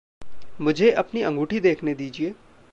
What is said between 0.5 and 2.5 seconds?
मुझे अपनी अँगूठी देखने दीजिए।